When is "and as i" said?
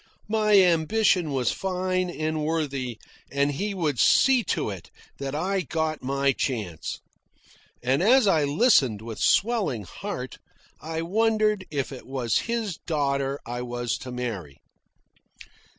7.83-8.43